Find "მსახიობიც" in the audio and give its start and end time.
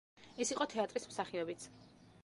1.13-1.69